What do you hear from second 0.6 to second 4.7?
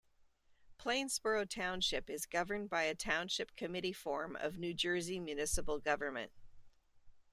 Plainsboro Township is governed by a Township Committee form of